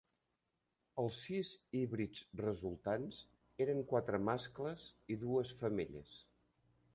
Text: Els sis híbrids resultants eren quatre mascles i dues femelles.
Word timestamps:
Els 1.01 1.17
sis 1.25 1.51
híbrids 1.79 2.23
resultants 2.41 3.19
eren 3.67 3.85
quatre 3.93 4.21
mascles 4.31 4.87
i 5.17 5.21
dues 5.27 5.55
femelles. 5.61 6.17